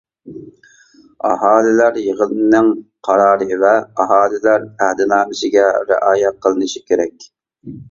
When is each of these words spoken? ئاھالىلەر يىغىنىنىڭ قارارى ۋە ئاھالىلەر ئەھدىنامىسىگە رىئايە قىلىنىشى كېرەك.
ئاھالىلەر 1.29 1.99
يىغىنىنىڭ 2.03 2.71
قارارى 3.09 3.59
ۋە 3.65 3.75
ئاھالىلەر 4.05 4.67
ئەھدىنامىسىگە 4.89 5.69
رىئايە 5.93 6.35
قىلىنىشى 6.47 6.85
كېرەك. 6.91 7.33